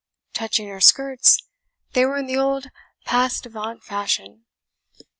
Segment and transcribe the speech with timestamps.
[0.33, 1.43] Touching her skirts,
[1.93, 2.71] they were in the old
[3.05, 4.45] pass devant fashion."